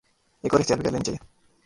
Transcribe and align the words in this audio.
ایک 0.43 0.53
اور 0.53 0.59
احتیاط 0.59 0.77
بھی 0.77 0.85
کر 0.85 0.91
لینی 0.91 1.03
چاہیے۔ 1.03 1.19